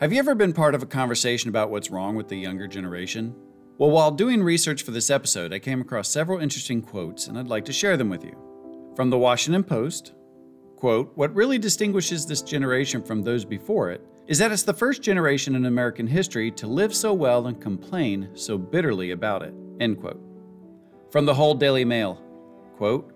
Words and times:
Have 0.00 0.14
you 0.14 0.18
ever 0.18 0.34
been 0.34 0.54
part 0.54 0.74
of 0.74 0.82
a 0.82 0.86
conversation 0.86 1.50
about 1.50 1.70
what's 1.70 1.90
wrong 1.90 2.16
with 2.16 2.26
the 2.26 2.38
younger 2.38 2.66
generation? 2.66 3.34
Well, 3.76 3.90
while 3.90 4.10
doing 4.10 4.42
research 4.42 4.82
for 4.82 4.92
this 4.92 5.10
episode, 5.10 5.52
I 5.52 5.58
came 5.58 5.82
across 5.82 6.08
several 6.08 6.40
interesting 6.40 6.80
quotes 6.80 7.26
and 7.26 7.38
I'd 7.38 7.48
like 7.48 7.66
to 7.66 7.72
share 7.74 7.98
them 7.98 8.08
with 8.08 8.24
you. 8.24 8.34
From 8.96 9.10
the 9.10 9.18
Washington 9.18 9.62
Post, 9.62 10.14
quote, 10.76 11.12
What 11.16 11.34
really 11.34 11.58
distinguishes 11.58 12.24
this 12.24 12.40
generation 12.40 13.02
from 13.02 13.20
those 13.20 13.44
before 13.44 13.90
it 13.90 14.00
is 14.26 14.38
that 14.38 14.52
it's 14.52 14.62
the 14.62 14.72
first 14.72 15.02
generation 15.02 15.54
in 15.54 15.66
American 15.66 16.06
history 16.06 16.50
to 16.52 16.66
live 16.66 16.94
so 16.94 17.12
well 17.12 17.48
and 17.48 17.60
complain 17.60 18.30
so 18.32 18.56
bitterly 18.56 19.10
about 19.10 19.42
it, 19.42 19.52
end 19.80 20.00
quote. 20.00 20.22
From 21.10 21.26
the 21.26 21.34
Hull 21.34 21.52
Daily 21.52 21.84
Mail, 21.84 22.22
quote, 22.78 23.12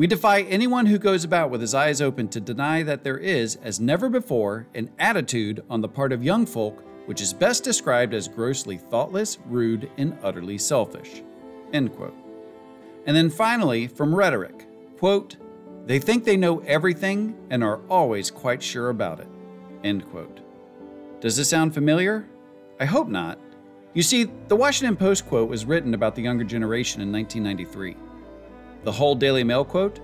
we 0.00 0.06
defy 0.06 0.40
anyone 0.40 0.86
who 0.86 0.98
goes 0.98 1.24
about 1.24 1.50
with 1.50 1.60
his 1.60 1.74
eyes 1.74 2.00
open 2.00 2.26
to 2.26 2.40
deny 2.40 2.82
that 2.82 3.04
there 3.04 3.18
is, 3.18 3.56
as 3.56 3.78
never 3.78 4.08
before, 4.08 4.66
an 4.74 4.88
attitude 4.98 5.62
on 5.68 5.82
the 5.82 5.88
part 5.88 6.10
of 6.10 6.24
young 6.24 6.46
folk 6.46 6.82
which 7.04 7.20
is 7.20 7.34
best 7.34 7.64
described 7.64 8.14
as 8.14 8.26
grossly 8.26 8.78
thoughtless, 8.78 9.36
rude, 9.44 9.90
and 9.98 10.16
utterly 10.22 10.56
selfish. 10.56 11.22
End 11.74 11.94
quote. 11.94 12.16
And 13.04 13.14
then 13.14 13.28
finally, 13.28 13.88
from 13.88 14.14
rhetoric, 14.14 14.66
quote, 14.96 15.36
they 15.84 15.98
think 15.98 16.24
they 16.24 16.38
know 16.38 16.60
everything 16.60 17.36
and 17.50 17.62
are 17.62 17.80
always 17.90 18.30
quite 18.30 18.62
sure 18.62 18.88
about 18.88 19.20
it. 19.20 19.28
End 19.84 20.08
quote. 20.08 20.40
Does 21.20 21.36
this 21.36 21.50
sound 21.50 21.74
familiar? 21.74 22.26
I 22.80 22.86
hope 22.86 23.08
not. 23.08 23.38
You 23.92 24.02
see, 24.02 24.30
the 24.48 24.56
Washington 24.56 24.96
Post 24.96 25.26
quote 25.26 25.50
was 25.50 25.66
written 25.66 25.92
about 25.92 26.14
the 26.14 26.22
younger 26.22 26.44
generation 26.44 27.02
in 27.02 27.12
1993. 27.12 28.09
The 28.82 28.92
Hull 28.92 29.14
Daily 29.14 29.44
Mail 29.44 29.64
quote? 29.64 30.00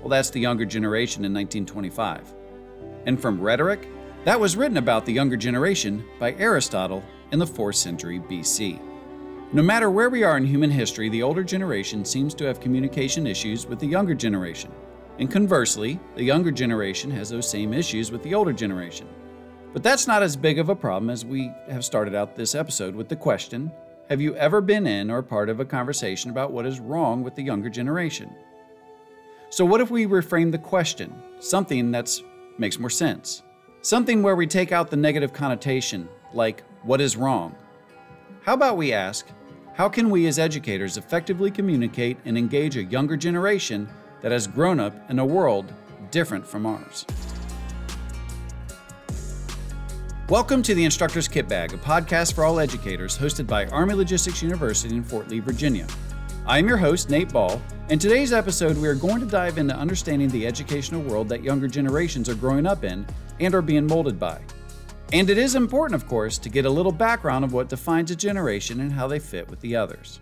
Well, 0.00 0.08
that's 0.08 0.30
the 0.30 0.38
younger 0.38 0.64
generation 0.64 1.24
in 1.24 1.32
1925. 1.34 2.32
And 3.06 3.20
from 3.20 3.40
rhetoric, 3.40 3.88
that 4.24 4.38
was 4.38 4.56
written 4.56 4.76
about 4.76 5.04
the 5.04 5.12
younger 5.12 5.36
generation 5.36 6.04
by 6.20 6.34
Aristotle 6.34 7.02
in 7.32 7.40
the 7.40 7.44
4th 7.44 7.74
century 7.74 8.20
BC. 8.20 8.80
No 9.52 9.62
matter 9.62 9.90
where 9.90 10.08
we 10.08 10.22
are 10.22 10.36
in 10.36 10.44
human 10.44 10.70
history, 10.70 11.08
the 11.08 11.22
older 11.22 11.42
generation 11.42 12.04
seems 12.04 12.32
to 12.34 12.44
have 12.44 12.60
communication 12.60 13.26
issues 13.26 13.66
with 13.66 13.80
the 13.80 13.86
younger 13.86 14.14
generation. 14.14 14.70
And 15.18 15.30
conversely, 15.30 15.98
the 16.14 16.22
younger 16.22 16.52
generation 16.52 17.10
has 17.10 17.28
those 17.28 17.50
same 17.50 17.74
issues 17.74 18.12
with 18.12 18.22
the 18.22 18.34
older 18.34 18.52
generation. 18.52 19.08
But 19.72 19.82
that's 19.82 20.06
not 20.06 20.22
as 20.22 20.36
big 20.36 20.58
of 20.58 20.68
a 20.68 20.76
problem 20.76 21.10
as 21.10 21.24
we 21.24 21.50
have 21.68 21.84
started 21.84 22.14
out 22.14 22.36
this 22.36 22.54
episode 22.54 22.94
with 22.94 23.08
the 23.08 23.16
question 23.16 23.72
have 24.08 24.20
you 24.20 24.34
ever 24.36 24.60
been 24.60 24.86
in 24.86 25.10
or 25.10 25.22
part 25.22 25.48
of 25.48 25.60
a 25.60 25.64
conversation 25.64 26.30
about 26.30 26.52
what 26.52 26.66
is 26.66 26.80
wrong 26.80 27.22
with 27.22 27.34
the 27.34 27.42
younger 27.42 27.70
generation? 27.70 28.34
So, 29.48 29.64
what 29.64 29.80
if 29.80 29.90
we 29.90 30.06
reframe 30.06 30.50
the 30.50 30.58
question, 30.58 31.14
something 31.38 31.90
that 31.92 32.10
makes 32.58 32.78
more 32.78 32.90
sense? 32.90 33.42
Something 33.82 34.22
where 34.22 34.36
we 34.36 34.46
take 34.46 34.72
out 34.72 34.90
the 34.90 34.96
negative 34.96 35.32
connotation, 35.32 36.08
like, 36.32 36.62
what 36.82 37.00
is 37.00 37.16
wrong? 37.16 37.54
How 38.42 38.54
about 38.54 38.76
we 38.76 38.92
ask, 38.92 39.26
how 39.74 39.88
can 39.88 40.10
we 40.10 40.26
as 40.26 40.38
educators 40.38 40.96
effectively 40.96 41.50
communicate 41.50 42.18
and 42.24 42.36
engage 42.36 42.76
a 42.76 42.84
younger 42.84 43.16
generation 43.16 43.88
that 44.20 44.32
has 44.32 44.46
grown 44.46 44.80
up 44.80 44.94
in 45.10 45.18
a 45.18 45.24
world 45.24 45.72
different 46.10 46.46
from 46.46 46.66
ours? 46.66 47.06
Welcome 50.28 50.62
to 50.62 50.74
the 50.74 50.84
Instructor's 50.84 51.26
Kit 51.26 51.48
Bag, 51.48 51.74
a 51.74 51.76
podcast 51.76 52.34
for 52.34 52.44
all 52.44 52.60
educators 52.60 53.18
hosted 53.18 53.46
by 53.48 53.66
Army 53.66 53.94
Logistics 53.94 54.40
University 54.40 54.94
in 54.94 55.02
Fort 55.02 55.28
Lee, 55.28 55.40
Virginia. 55.40 55.84
I 56.46 56.58
am 56.58 56.68
your 56.68 56.76
host, 56.76 57.10
Nate 57.10 57.30
Ball, 57.32 57.60
and 57.88 58.00
today's 58.00 58.32
episode 58.32 58.78
we 58.78 58.86
are 58.86 58.94
going 58.94 59.18
to 59.18 59.26
dive 59.26 59.58
into 59.58 59.74
understanding 59.74 60.28
the 60.28 60.46
educational 60.46 61.02
world 61.02 61.28
that 61.28 61.42
younger 61.42 61.66
generations 61.66 62.28
are 62.28 62.36
growing 62.36 62.66
up 62.66 62.84
in 62.84 63.04
and 63.40 63.52
are 63.52 63.60
being 63.60 63.84
molded 63.84 64.20
by. 64.20 64.40
And 65.12 65.28
it 65.28 65.38
is 65.38 65.56
important, 65.56 66.00
of 66.00 66.08
course, 66.08 66.38
to 66.38 66.48
get 66.48 66.66
a 66.66 66.70
little 66.70 66.92
background 66.92 67.44
of 67.44 67.52
what 67.52 67.68
defines 67.68 68.12
a 68.12 68.16
generation 68.16 68.80
and 68.80 68.92
how 68.92 69.08
they 69.08 69.18
fit 69.18 69.50
with 69.50 69.60
the 69.60 69.74
others. 69.74 70.20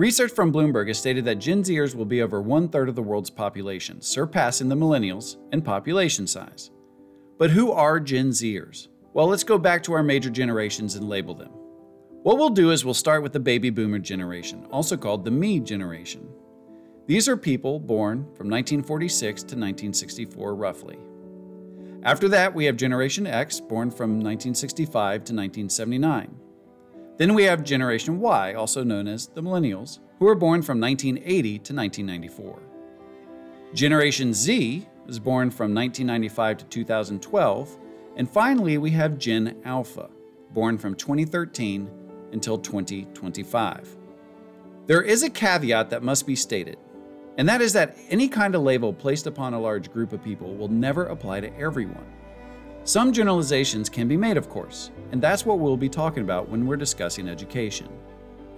Research 0.00 0.32
from 0.32 0.50
Bloomberg 0.50 0.88
has 0.88 0.98
stated 0.98 1.26
that 1.26 1.40
Gen 1.40 1.62
Zers 1.62 1.94
will 1.94 2.06
be 2.06 2.22
over 2.22 2.40
one 2.40 2.70
third 2.70 2.88
of 2.88 2.94
the 2.94 3.02
world's 3.02 3.28
population, 3.28 4.00
surpassing 4.00 4.70
the 4.70 4.74
millennials 4.74 5.36
in 5.52 5.60
population 5.60 6.26
size. 6.26 6.70
But 7.36 7.50
who 7.50 7.70
are 7.70 8.00
Gen 8.00 8.30
Zers? 8.30 8.88
Well, 9.12 9.26
let's 9.26 9.44
go 9.44 9.58
back 9.58 9.82
to 9.82 9.92
our 9.92 10.02
major 10.02 10.30
generations 10.30 10.94
and 10.94 11.06
label 11.06 11.34
them. 11.34 11.50
What 12.22 12.38
we'll 12.38 12.48
do 12.48 12.70
is 12.70 12.82
we'll 12.82 12.94
start 12.94 13.22
with 13.22 13.34
the 13.34 13.40
baby 13.40 13.68
boomer 13.68 13.98
generation, 13.98 14.64
also 14.70 14.96
called 14.96 15.22
the 15.22 15.30
me 15.30 15.60
generation. 15.60 16.26
These 17.06 17.28
are 17.28 17.36
people 17.36 17.78
born 17.78 18.20
from 18.22 18.48
1946 18.48 19.42
to 19.42 19.44
1964, 19.48 20.54
roughly. 20.54 20.98
After 22.04 22.26
that, 22.30 22.54
we 22.54 22.64
have 22.64 22.76
Generation 22.78 23.26
X, 23.26 23.60
born 23.60 23.90
from 23.90 24.12
1965 24.12 24.94
to 24.94 25.34
1979. 25.34 26.36
Then 27.20 27.34
we 27.34 27.44
have 27.44 27.64
Generation 27.64 28.18
Y, 28.18 28.54
also 28.54 28.82
known 28.82 29.06
as 29.06 29.26
the 29.26 29.42
Millennials, 29.42 29.98
who 30.18 30.24
were 30.24 30.34
born 30.34 30.62
from 30.62 30.80
1980 30.80 31.42
to 31.58 31.74
1994. 31.74 32.62
Generation 33.74 34.32
Z 34.32 34.88
was 35.04 35.18
born 35.18 35.50
from 35.50 35.74
1995 35.74 36.56
to 36.56 36.64
2012. 36.64 37.78
And 38.16 38.30
finally, 38.30 38.78
we 38.78 38.92
have 38.92 39.18
Gen 39.18 39.60
Alpha, 39.66 40.08
born 40.54 40.78
from 40.78 40.94
2013 40.94 41.90
until 42.32 42.56
2025. 42.56 43.96
There 44.86 45.02
is 45.02 45.22
a 45.22 45.28
caveat 45.28 45.90
that 45.90 46.02
must 46.02 46.26
be 46.26 46.34
stated, 46.34 46.78
and 47.36 47.46
that 47.50 47.60
is 47.60 47.74
that 47.74 47.98
any 48.08 48.28
kind 48.28 48.54
of 48.54 48.62
label 48.62 48.94
placed 48.94 49.26
upon 49.26 49.52
a 49.52 49.60
large 49.60 49.92
group 49.92 50.14
of 50.14 50.24
people 50.24 50.56
will 50.56 50.68
never 50.68 51.04
apply 51.04 51.40
to 51.40 51.54
everyone. 51.58 52.06
Some 52.84 53.12
generalizations 53.12 53.88
can 53.90 54.08
be 54.08 54.16
made, 54.16 54.36
of 54.36 54.48
course, 54.48 54.90
and 55.12 55.20
that's 55.20 55.44
what 55.44 55.58
we'll 55.58 55.76
be 55.76 55.88
talking 55.88 56.22
about 56.22 56.48
when 56.48 56.66
we're 56.66 56.76
discussing 56.76 57.28
education. 57.28 57.88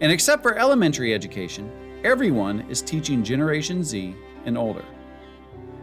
And 0.00 0.12
except 0.12 0.43
for 0.43 0.56
elementary 0.56 1.12
education, 1.12 1.71
everyone 2.05 2.61
is 2.71 2.82
teaching 2.82 3.25
Generation 3.25 3.82
Z 3.82 4.15
and 4.44 4.56
older. 4.56 4.84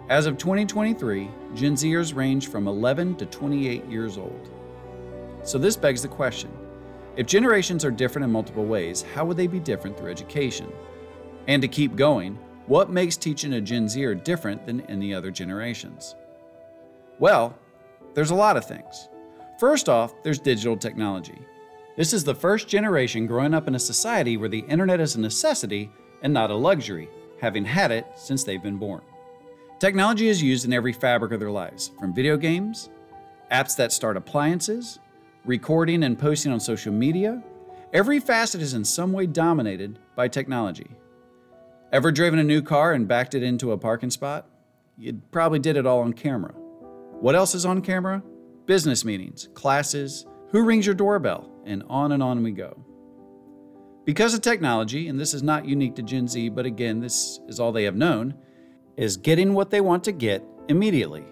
As 0.09 0.25
of 0.25 0.38
2023, 0.38 1.29
Gen 1.53 1.75
Zers 1.75 2.16
range 2.16 2.47
from 2.47 2.67
11 2.67 3.16
to 3.17 3.25
28 3.25 3.85
years 3.85 4.17
old. 4.17 4.49
So 5.44 5.57
this 5.57 5.75
begs 5.75 6.01
the 6.01 6.07
question 6.07 6.51
if 7.17 7.28
generations 7.28 7.83
are 7.83 7.91
different 7.91 8.23
in 8.23 8.31
multiple 8.31 8.66
ways, 8.66 9.01
how 9.13 9.25
would 9.25 9.35
they 9.35 9.47
be 9.47 9.59
different 9.59 9.97
through 9.97 10.11
education? 10.11 10.72
And 11.47 11.61
to 11.61 11.67
keep 11.67 11.97
going, 11.97 12.39
what 12.67 12.89
makes 12.89 13.17
teaching 13.17 13.53
a 13.53 13.61
Gen 13.61 13.89
Zer 13.89 14.16
different 14.16 14.66
than 14.66 14.81
any 14.81 15.13
other 15.13 15.29
generations? 15.29 16.16
Well, 17.19 17.59
there's 18.14 18.31
a 18.31 18.36
lot 18.36 18.58
of 18.58 18.66
things. 18.66 19.09
First 19.59 19.90
off, 19.90 20.14
there's 20.24 20.40
digital 20.40 20.78
technology. 20.78 21.38
This 21.97 22.14
is 22.14 22.24
the 22.24 22.36
first 22.36 22.68
generation 22.68 23.28
growing 23.28 23.53
up 23.53 23.68
in 23.68 23.75
a 23.75 23.80
society 23.80 24.38
where 24.38 24.50
the 24.50 24.59
internet 24.59 25.00
is 25.00 25.16
a 25.16 25.20
necessity 25.20 25.92
and 26.22 26.34
not 26.34 26.52
a 26.52 26.56
luxury, 26.56 27.09
having 27.42 27.66
had 27.66 27.92
it 27.92 28.06
since 28.16 28.44
they've 28.44 28.64
been 28.64 28.78
born. 28.78 29.02
Technology 29.80 30.28
is 30.28 30.42
used 30.42 30.66
in 30.66 30.74
every 30.74 30.94
fabric 30.94 31.31
of 31.31 31.40
their 31.40 31.52
lives, 31.52 31.92
from 32.00 32.14
video 32.14 32.38
games, 32.38 32.90
apps 33.52 33.75
that 33.75 33.92
start 33.92 34.18
appliances, 34.18 35.00
recording 35.46 36.03
and 36.03 36.20
posting 36.20 36.52
on 36.52 36.59
social 36.59 36.94
media. 36.94 37.41
Every 37.94 38.20
facet 38.20 38.62
is 38.62 38.74
in 38.74 38.86
some 38.86 39.14
way 39.14 39.26
dominated 39.26 40.00
by 40.16 40.28
technology. 40.28 40.91
Ever 41.91 42.12
driven 42.12 42.40
a 42.40 42.44
new 42.44 42.62
car 42.62 42.94
and 42.94 43.08
backed 43.08 43.34
it 43.34 43.41
into 43.41 43.72
a 43.72 43.78
parking 43.78 44.12
spot? 44.12 44.47
You 44.97 45.22
probably 45.31 45.59
did 45.59 45.76
it 45.76 45.86
all 45.86 46.02
on 46.02 46.14
camera. 46.14 46.53
What 47.22 47.35
else 47.35 47.53
is 47.53 47.66
on 47.66 47.81
camera? 47.81 48.24
Business 48.66 49.03
meetings, 49.03 49.50
classes, 49.53 50.25
who 50.52 50.63
rings 50.63 50.85
your 50.85 50.96
doorbell, 50.96 51.52
and 51.66 51.84
on 51.90 52.13
and 52.13 52.24
on 52.24 52.41
we 52.44 52.52
go. 52.52 52.85
Because 54.06 54.34
of 54.34 54.40
technology, 54.40 55.09
and 55.09 55.19
this 55.19 55.34
is 55.34 55.44
not 55.44 55.66
unique 55.66 55.96
to 55.96 56.02
Gen 56.02 56.29
Z, 56.29 56.47
but 56.50 56.66
again, 56.66 57.02
this 57.02 57.41
is 57.50 57.59
all 57.59 57.74
they 57.74 57.84
have 57.84 57.97
known, 57.97 58.35
is 58.96 59.18
getting 59.18 59.53
what 59.53 59.69
they 59.69 59.81
want 59.81 60.06
to 60.06 60.13
get 60.13 60.41
immediately. 60.69 61.25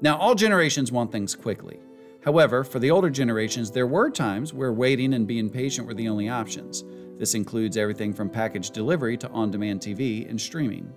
Now, 0.00 0.18
all 0.18 0.36
generations 0.36 0.92
want 0.92 1.10
things 1.10 1.34
quickly. 1.34 1.80
However, 2.24 2.62
for 2.62 2.78
the 2.78 2.92
older 2.92 3.10
generations, 3.10 3.72
there 3.72 3.88
were 3.88 4.08
times 4.08 4.54
where 4.54 4.72
waiting 4.72 5.14
and 5.14 5.26
being 5.26 5.50
patient 5.50 5.88
were 5.88 5.94
the 5.94 6.08
only 6.08 6.28
options. 6.28 6.84
This 7.18 7.34
includes 7.34 7.76
everything 7.76 8.12
from 8.12 8.30
package 8.30 8.70
delivery 8.70 9.16
to 9.16 9.28
on 9.30 9.50
demand 9.50 9.80
TV 9.80 10.30
and 10.30 10.40
streaming. 10.40 10.92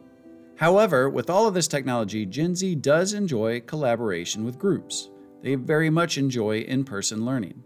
However, 0.60 1.10
with 1.10 1.30
all 1.30 1.48
of 1.48 1.54
this 1.54 1.70
technology, 1.70 2.26
Gen 2.26 2.54
Z 2.54 2.76
does 2.76 3.14
enjoy 3.14 3.62
collaboration 3.62 4.44
with 4.44 4.60
groups. 4.60 5.10
They 5.42 5.56
very 5.56 5.90
much 5.90 6.18
enjoy 6.18 6.60
in 6.60 6.84
person 6.84 7.26
learning 7.26 7.64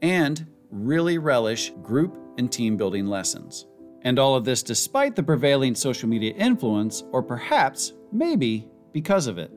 and 0.00 0.46
really 0.70 1.18
relish 1.18 1.72
group 1.82 2.18
and 2.38 2.50
team 2.50 2.78
building 2.78 3.06
lessons. 3.06 3.66
And 4.00 4.18
all 4.18 4.34
of 4.34 4.46
this 4.46 4.62
despite 4.62 5.14
the 5.14 5.22
prevailing 5.22 5.74
social 5.74 6.08
media 6.08 6.32
influence, 6.32 7.04
or 7.12 7.22
perhaps, 7.22 7.92
maybe, 8.10 8.66
because 8.92 9.26
of 9.26 9.36
it. 9.36 9.50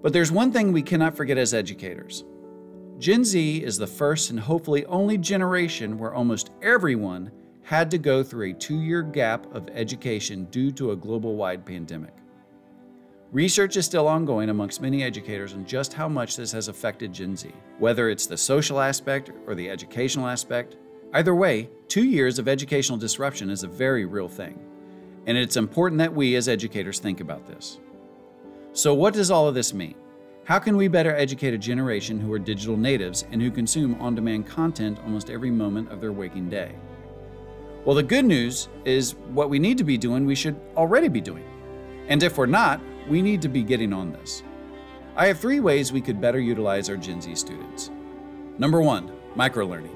But 0.00 0.12
there's 0.12 0.30
one 0.30 0.52
thing 0.52 0.70
we 0.70 0.82
cannot 0.82 1.16
forget 1.16 1.36
as 1.36 1.52
educators 1.52 2.22
Gen 2.98 3.24
Z 3.24 3.64
is 3.64 3.76
the 3.76 3.88
first 3.88 4.30
and 4.30 4.38
hopefully 4.38 4.86
only 4.86 5.18
generation 5.18 5.98
where 5.98 6.14
almost 6.14 6.50
everyone 6.62 7.32
had 7.64 7.90
to 7.90 7.98
go 7.98 8.22
through 8.22 8.50
a 8.50 8.54
two 8.54 8.80
year 8.80 9.02
gap 9.02 9.52
of 9.54 9.68
education 9.72 10.44
due 10.44 10.70
to 10.72 10.92
a 10.92 10.96
global 10.96 11.34
wide 11.34 11.64
pandemic. 11.64 12.12
Research 13.32 13.76
is 13.76 13.86
still 13.86 14.06
ongoing 14.06 14.50
amongst 14.50 14.80
many 14.80 15.02
educators 15.02 15.54
on 15.54 15.66
just 15.66 15.92
how 15.92 16.08
much 16.08 16.36
this 16.36 16.52
has 16.52 16.68
affected 16.68 17.12
Gen 17.12 17.34
Z, 17.34 17.50
whether 17.78 18.08
it's 18.08 18.26
the 18.26 18.36
social 18.36 18.80
aspect 18.80 19.32
or 19.46 19.54
the 19.54 19.68
educational 19.68 20.28
aspect. 20.28 20.76
Either 21.14 21.34
way, 21.34 21.68
two 21.88 22.04
years 22.04 22.38
of 22.38 22.48
educational 22.48 22.98
disruption 22.98 23.50
is 23.50 23.64
a 23.64 23.68
very 23.68 24.04
real 24.04 24.28
thing, 24.28 24.60
and 25.26 25.36
it's 25.36 25.56
important 25.56 25.98
that 25.98 26.14
we 26.14 26.36
as 26.36 26.48
educators 26.48 27.00
think 27.00 27.20
about 27.20 27.46
this. 27.46 27.80
So, 28.72 28.94
what 28.94 29.14
does 29.14 29.30
all 29.30 29.48
of 29.48 29.54
this 29.54 29.72
mean? 29.72 29.94
How 30.44 30.58
can 30.58 30.76
we 30.76 30.86
better 30.88 31.16
educate 31.16 31.54
a 31.54 31.58
generation 31.58 32.20
who 32.20 32.32
are 32.32 32.38
digital 32.38 32.76
natives 32.76 33.24
and 33.32 33.40
who 33.40 33.50
consume 33.50 34.00
on 34.00 34.14
demand 34.14 34.46
content 34.46 34.98
almost 35.04 35.30
every 35.30 35.50
moment 35.50 35.90
of 35.90 36.00
their 36.00 36.12
waking 36.12 36.50
day? 36.50 36.74
Well, 37.84 37.94
the 37.94 38.02
good 38.02 38.24
news 38.24 38.68
is 38.86 39.14
what 39.34 39.50
we 39.50 39.58
need 39.58 39.76
to 39.76 39.84
be 39.84 39.98
doing, 39.98 40.24
we 40.24 40.34
should 40.34 40.58
already 40.74 41.08
be 41.08 41.20
doing. 41.20 41.44
And 42.08 42.22
if 42.22 42.38
we're 42.38 42.46
not, 42.46 42.80
we 43.10 43.20
need 43.20 43.42
to 43.42 43.48
be 43.48 43.62
getting 43.62 43.92
on 43.92 44.10
this. 44.10 44.42
I 45.16 45.26
have 45.26 45.38
three 45.38 45.60
ways 45.60 45.92
we 45.92 46.00
could 46.00 46.18
better 46.18 46.40
utilize 46.40 46.88
our 46.88 46.96
Gen 46.96 47.20
Z 47.20 47.34
students. 47.34 47.90
Number 48.56 48.80
one, 48.80 49.12
microlearning. 49.36 49.94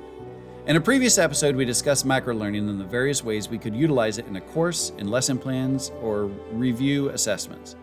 In 0.66 0.76
a 0.76 0.80
previous 0.82 1.16
episode, 1.16 1.56
we 1.56 1.64
discussed 1.64 2.06
microlearning 2.06 2.68
and 2.68 2.78
the 2.78 2.84
various 2.84 3.24
ways 3.24 3.48
we 3.48 3.56
could 3.56 3.74
utilize 3.74 4.18
it 4.18 4.26
in 4.26 4.36
a 4.36 4.40
course, 4.40 4.92
in 4.98 5.08
lesson 5.08 5.38
plans, 5.38 5.90
or 6.02 6.26
review 6.52 7.08
assessments. 7.08 7.74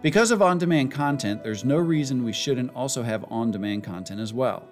Because 0.00 0.30
of 0.30 0.42
on 0.42 0.58
demand 0.58 0.92
content, 0.92 1.42
there's 1.42 1.64
no 1.64 1.78
reason 1.78 2.22
we 2.22 2.32
shouldn't 2.32 2.72
also 2.76 3.02
have 3.02 3.24
on 3.32 3.50
demand 3.50 3.82
content 3.82 4.20
as 4.20 4.32
well. 4.32 4.68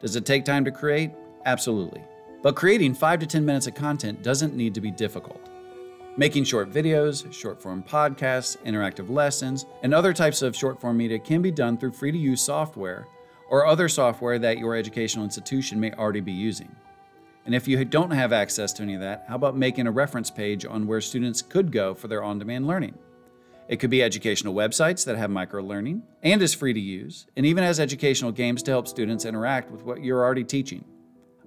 Does 0.00 0.16
it 0.16 0.26
take 0.26 0.44
time 0.44 0.64
to 0.64 0.72
create? 0.72 1.12
Absolutely. 1.46 2.02
But 2.44 2.56
creating 2.56 2.92
5 2.92 3.20
to 3.20 3.26
10 3.26 3.46
minutes 3.46 3.66
of 3.68 3.74
content 3.74 4.22
doesn't 4.22 4.54
need 4.54 4.74
to 4.74 4.82
be 4.82 4.90
difficult. 4.90 5.48
Making 6.18 6.44
short 6.44 6.70
videos, 6.70 7.32
short 7.32 7.58
form 7.58 7.82
podcasts, 7.82 8.58
interactive 8.64 9.08
lessons, 9.08 9.64
and 9.82 9.94
other 9.94 10.12
types 10.12 10.42
of 10.42 10.54
short 10.54 10.78
form 10.78 10.98
media 10.98 11.18
can 11.18 11.40
be 11.40 11.50
done 11.50 11.78
through 11.78 11.92
free 11.92 12.12
to 12.12 12.18
use 12.18 12.42
software 12.42 13.08
or 13.48 13.64
other 13.64 13.88
software 13.88 14.38
that 14.38 14.58
your 14.58 14.76
educational 14.76 15.24
institution 15.24 15.80
may 15.80 15.92
already 15.94 16.20
be 16.20 16.32
using. 16.32 16.70
And 17.46 17.54
if 17.54 17.66
you 17.66 17.82
don't 17.82 18.10
have 18.10 18.34
access 18.34 18.74
to 18.74 18.82
any 18.82 18.92
of 18.92 19.00
that, 19.00 19.24
how 19.26 19.36
about 19.36 19.56
making 19.56 19.86
a 19.86 19.90
reference 19.90 20.30
page 20.30 20.66
on 20.66 20.86
where 20.86 21.00
students 21.00 21.40
could 21.40 21.72
go 21.72 21.94
for 21.94 22.08
their 22.08 22.22
on 22.22 22.38
demand 22.38 22.66
learning? 22.66 22.98
It 23.68 23.80
could 23.80 23.88
be 23.88 24.02
educational 24.02 24.52
websites 24.52 25.06
that 25.06 25.16
have 25.16 25.30
micro 25.30 25.62
learning 25.62 26.02
and 26.22 26.42
is 26.42 26.52
free 26.52 26.74
to 26.74 26.80
use, 26.80 27.26
and 27.38 27.46
even 27.46 27.64
has 27.64 27.80
educational 27.80 28.32
games 28.32 28.62
to 28.64 28.70
help 28.70 28.86
students 28.86 29.24
interact 29.24 29.70
with 29.70 29.82
what 29.82 30.04
you're 30.04 30.22
already 30.22 30.44
teaching. 30.44 30.84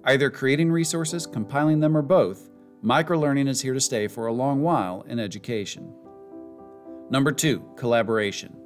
Either 0.08 0.30
creating 0.30 0.72
resources, 0.72 1.26
compiling 1.26 1.80
them, 1.80 1.94
or 1.94 2.00
both 2.00 2.48
Microlearning 2.82 3.46
is 3.46 3.60
here 3.60 3.74
to 3.74 3.80
stay 3.80 4.08
for 4.08 4.26
a 4.26 4.32
long 4.32 4.62
while 4.62 5.04
in 5.06 5.20
education. 5.20 5.92
Number 7.10 7.30
two, 7.30 7.62
collaboration. 7.76 8.56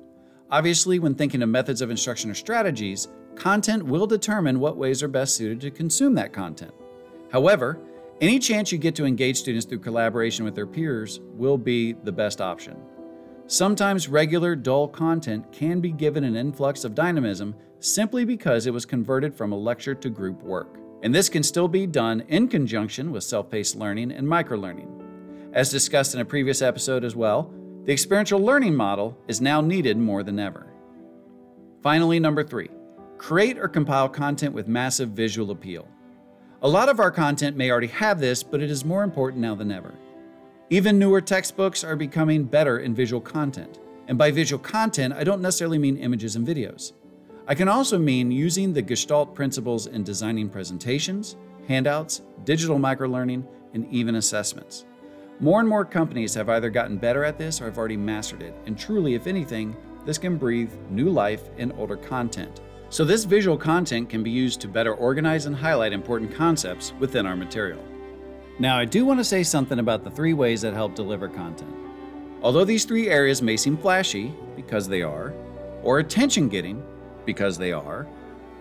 Obviously, 0.52 1.00
when 1.00 1.16
thinking 1.16 1.42
of 1.42 1.48
methods 1.48 1.82
of 1.82 1.90
instruction 1.90 2.30
or 2.30 2.34
strategies, 2.34 3.08
content 3.34 3.82
will 3.82 4.06
determine 4.06 4.60
what 4.60 4.76
ways 4.76 5.02
are 5.02 5.08
best 5.08 5.34
suited 5.34 5.60
to 5.62 5.72
consume 5.72 6.14
that 6.14 6.32
content. 6.32 6.72
However, 7.32 7.80
any 8.20 8.38
chance 8.38 8.70
you 8.70 8.78
get 8.78 8.94
to 8.94 9.04
engage 9.04 9.38
students 9.38 9.66
through 9.66 9.80
collaboration 9.80 10.44
with 10.44 10.54
their 10.54 10.66
peers 10.66 11.18
will 11.34 11.58
be 11.58 11.94
the 11.94 12.12
best 12.12 12.40
option. 12.40 12.76
Sometimes 13.48 14.06
regular, 14.06 14.54
dull 14.54 14.86
content 14.86 15.50
can 15.50 15.80
be 15.80 15.90
given 15.90 16.22
an 16.22 16.36
influx 16.36 16.84
of 16.84 16.94
dynamism 16.94 17.56
simply 17.80 18.24
because 18.24 18.68
it 18.68 18.72
was 18.72 18.86
converted 18.86 19.34
from 19.34 19.50
a 19.50 19.58
lecture 19.58 19.96
to 19.96 20.08
group 20.08 20.40
work 20.44 20.78
and 21.02 21.14
this 21.14 21.28
can 21.28 21.42
still 21.42 21.68
be 21.68 21.86
done 21.86 22.22
in 22.28 22.48
conjunction 22.48 23.10
with 23.10 23.24
self 23.24 23.50
paced 23.50 23.76
learning 23.76 24.12
and 24.12 24.26
microlearning. 24.26 24.88
As 25.52 25.70
discussed 25.70 26.14
in 26.14 26.20
a 26.20 26.24
previous 26.24 26.62
episode 26.62 27.04
as 27.04 27.16
well, 27.16 27.52
the 27.84 27.92
experiential 27.92 28.40
learning 28.40 28.74
model 28.74 29.18
is 29.26 29.40
now 29.40 29.60
needed 29.60 29.98
more 29.98 30.22
than 30.22 30.38
ever. 30.38 30.72
Finally, 31.82 32.20
number 32.20 32.44
three, 32.44 32.70
create 33.18 33.58
or 33.58 33.68
compile 33.68 34.08
content 34.08 34.54
with 34.54 34.68
massive 34.68 35.10
visual 35.10 35.50
appeal. 35.50 35.88
A 36.62 36.68
lot 36.68 36.88
of 36.88 37.00
our 37.00 37.10
content 37.10 37.56
may 37.56 37.70
already 37.72 37.88
have 37.88 38.20
this, 38.20 38.44
but 38.44 38.62
it 38.62 38.70
is 38.70 38.84
more 38.84 39.02
important 39.02 39.42
now 39.42 39.56
than 39.56 39.72
ever. 39.72 39.92
Even 40.70 40.98
newer 40.98 41.20
textbooks 41.20 41.82
are 41.82 41.96
becoming 41.96 42.44
better 42.44 42.78
in 42.78 42.94
visual 42.94 43.20
content. 43.20 43.80
And 44.06 44.16
by 44.16 44.30
visual 44.30 44.62
content, 44.62 45.12
I 45.12 45.24
don't 45.24 45.42
necessarily 45.42 45.78
mean 45.78 45.96
images 45.96 46.36
and 46.36 46.46
videos. 46.46 46.92
I 47.52 47.54
can 47.54 47.68
also 47.68 47.98
mean 47.98 48.32
using 48.32 48.72
the 48.72 48.80
Gestalt 48.80 49.34
principles 49.34 49.86
in 49.86 50.02
designing 50.02 50.48
presentations, 50.48 51.36
handouts, 51.68 52.22
digital 52.44 52.78
microlearning, 52.78 53.46
and 53.74 53.86
even 53.92 54.14
assessments. 54.14 54.86
More 55.38 55.60
and 55.60 55.68
more 55.68 55.84
companies 55.84 56.32
have 56.32 56.48
either 56.48 56.70
gotten 56.70 56.96
better 56.96 57.24
at 57.24 57.36
this 57.36 57.60
or 57.60 57.66
have 57.66 57.76
already 57.76 57.98
mastered 57.98 58.40
it, 58.40 58.54
and 58.64 58.78
truly, 58.78 59.12
if 59.12 59.26
anything, 59.26 59.76
this 60.06 60.16
can 60.16 60.38
breathe 60.38 60.72
new 60.88 61.10
life 61.10 61.42
in 61.58 61.72
older 61.72 61.98
content. 61.98 62.62
So, 62.88 63.04
this 63.04 63.24
visual 63.24 63.58
content 63.58 64.08
can 64.08 64.22
be 64.22 64.30
used 64.30 64.62
to 64.62 64.66
better 64.66 64.94
organize 64.94 65.44
and 65.44 65.54
highlight 65.54 65.92
important 65.92 66.34
concepts 66.34 66.94
within 67.00 67.26
our 67.26 67.36
material. 67.36 67.84
Now, 68.60 68.78
I 68.78 68.86
do 68.86 69.04
want 69.04 69.20
to 69.20 69.24
say 69.24 69.42
something 69.42 69.78
about 69.78 70.04
the 70.04 70.10
three 70.10 70.32
ways 70.32 70.62
that 70.62 70.72
help 70.72 70.94
deliver 70.94 71.28
content. 71.28 71.76
Although 72.40 72.64
these 72.64 72.86
three 72.86 73.10
areas 73.10 73.42
may 73.42 73.58
seem 73.58 73.76
flashy, 73.76 74.32
because 74.56 74.88
they 74.88 75.02
are, 75.02 75.34
or 75.82 75.98
attention 75.98 76.48
getting, 76.48 76.82
because 77.24 77.58
they 77.58 77.72
are, 77.72 78.06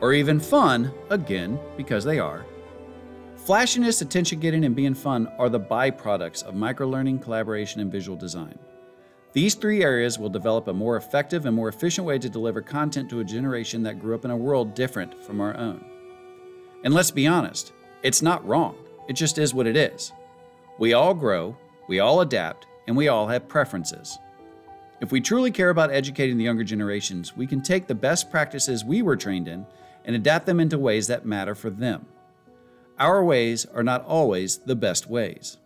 or 0.01 0.13
even 0.13 0.39
fun, 0.39 0.91
again, 1.09 1.59
because 1.77 2.03
they 2.03 2.19
are. 2.19 2.45
Flashiness, 3.35 4.01
attention 4.01 4.39
getting, 4.39 4.65
and 4.65 4.75
being 4.75 4.93
fun 4.93 5.27
are 5.39 5.49
the 5.49 5.59
byproducts 5.59 6.43
of 6.43 6.53
microlearning, 6.53 7.21
collaboration, 7.21 7.81
and 7.81 7.91
visual 7.91 8.17
design. 8.17 8.57
These 9.33 9.55
three 9.55 9.83
areas 9.83 10.19
will 10.19 10.29
develop 10.29 10.67
a 10.67 10.73
more 10.73 10.97
effective 10.97 11.45
and 11.45 11.55
more 11.55 11.69
efficient 11.69 12.05
way 12.05 12.19
to 12.19 12.29
deliver 12.29 12.61
content 12.61 13.09
to 13.09 13.21
a 13.21 13.23
generation 13.23 13.81
that 13.83 13.99
grew 13.99 14.13
up 14.13 14.25
in 14.25 14.31
a 14.31 14.37
world 14.37 14.75
different 14.75 15.23
from 15.23 15.39
our 15.39 15.55
own. 15.57 15.83
And 16.83 16.93
let's 16.93 17.11
be 17.11 17.27
honest, 17.27 17.71
it's 18.03 18.21
not 18.21 18.45
wrong, 18.45 18.75
it 19.07 19.13
just 19.13 19.37
is 19.37 19.53
what 19.53 19.67
it 19.67 19.77
is. 19.77 20.11
We 20.77 20.93
all 20.93 21.13
grow, 21.13 21.55
we 21.87 21.99
all 21.99 22.21
adapt, 22.21 22.67
and 22.87 22.97
we 22.97 23.07
all 23.07 23.27
have 23.27 23.47
preferences. 23.47 24.17
If 25.01 25.11
we 25.11 25.19
truly 25.19 25.49
care 25.49 25.71
about 25.71 25.91
educating 25.91 26.37
the 26.37 26.43
younger 26.43 26.63
generations, 26.63 27.35
we 27.35 27.47
can 27.47 27.61
take 27.63 27.87
the 27.87 27.95
best 27.95 28.29
practices 28.29 28.85
we 28.85 29.01
were 29.01 29.15
trained 29.17 29.47
in 29.47 29.65
and 30.05 30.15
adapt 30.15 30.45
them 30.45 30.59
into 30.59 30.77
ways 30.77 31.07
that 31.07 31.25
matter 31.25 31.55
for 31.55 31.71
them. 31.71 32.05
Our 32.99 33.23
ways 33.23 33.65
are 33.65 33.83
not 33.83 34.05
always 34.05 34.59
the 34.59 34.75
best 34.75 35.09
ways. 35.09 35.57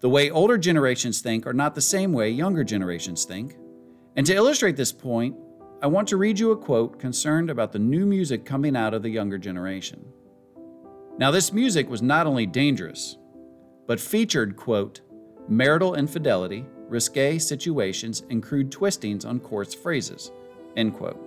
The 0.00 0.08
way 0.08 0.30
older 0.30 0.56
generations 0.56 1.20
think 1.20 1.46
are 1.46 1.52
not 1.52 1.74
the 1.74 1.82
same 1.82 2.14
way 2.14 2.30
younger 2.30 2.64
generations 2.64 3.26
think. 3.26 3.58
And 4.16 4.24
to 4.26 4.34
illustrate 4.34 4.76
this 4.76 4.92
point, 4.92 5.36
I 5.82 5.86
want 5.86 6.08
to 6.08 6.16
read 6.16 6.38
you 6.38 6.52
a 6.52 6.56
quote 6.56 6.98
concerned 6.98 7.50
about 7.50 7.72
the 7.72 7.78
new 7.78 8.06
music 8.06 8.46
coming 8.46 8.76
out 8.76 8.94
of 8.94 9.02
the 9.02 9.10
younger 9.10 9.36
generation. 9.36 10.02
Now, 11.18 11.30
this 11.30 11.52
music 11.52 11.90
was 11.90 12.00
not 12.00 12.26
only 12.26 12.46
dangerous, 12.46 13.18
but 13.86 14.00
featured, 14.00 14.56
quote, 14.56 15.02
marital 15.48 15.94
infidelity, 15.94 16.64
risque 16.90 17.38
situations, 17.38 18.24
and 18.28 18.42
crude 18.42 18.70
twistings 18.70 19.24
on 19.24 19.40
coarse 19.40 19.72
phrases. 19.72 20.30
End 20.76 20.94
quote. 20.96 21.18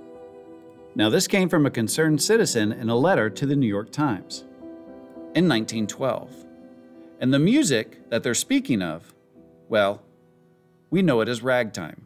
Now, 0.96 1.10
this 1.10 1.28
came 1.28 1.50
from 1.50 1.66
a 1.66 1.72
concerned 1.72 2.22
citizen 2.22 2.72
in 2.72 2.90
a 2.90 2.96
letter 2.96 3.30
to 3.30 3.46
the 3.46 3.56
New 3.56 3.68
York 3.68 3.92
Times 3.92 4.42
in 5.34 5.50
1912. 5.50 6.30
And 7.20 7.34
the 7.34 7.40
music 7.40 8.10
that 8.10 8.22
they're 8.22 8.36
speaking 8.36 8.82
of, 8.82 9.14
well, 9.70 10.04
we 10.92 11.02
know 11.02 11.22
it 11.22 11.30
as 11.30 11.42
ragtime. 11.42 12.06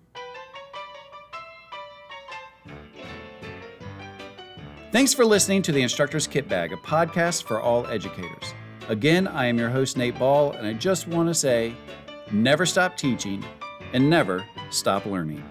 Thanks 4.93 5.13
for 5.13 5.25
listening 5.25 5.61
to 5.63 5.73
the 5.73 5.81
Instructor's 5.81 6.27
Kit 6.27 6.47
Bag, 6.47 6.71
a 6.71 6.77
podcast 6.77 7.43
for 7.43 7.59
all 7.59 7.85
educators. 7.87 8.53
Again, 8.87 9.27
I 9.27 9.47
am 9.47 9.59
your 9.59 9.69
host, 9.69 9.97
Nate 9.97 10.17
Ball, 10.17 10.53
and 10.53 10.65
I 10.65 10.71
just 10.71 11.09
want 11.09 11.27
to 11.27 11.33
say 11.33 11.73
never 12.31 12.65
stop 12.65 12.97
teaching, 12.97 13.43
and 13.93 14.09
never 14.09 14.45
stop 14.69 15.05
learning. 15.05 15.43